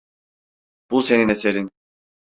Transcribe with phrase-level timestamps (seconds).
[0.91, 1.69] Bu senin eserin…